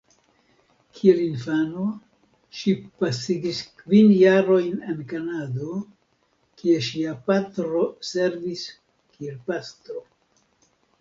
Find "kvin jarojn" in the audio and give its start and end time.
3.83-4.83